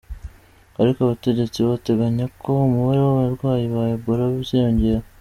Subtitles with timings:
[0.81, 5.01] Ariko abategetsi bateganya ko umubare w'abarwayi ba Ebola uziyongera.